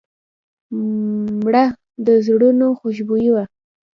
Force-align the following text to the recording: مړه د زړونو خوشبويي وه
مړه 1.43 1.65
د 2.05 2.07
زړونو 2.25 2.67
خوشبويي 2.79 3.29
وه 3.31 3.43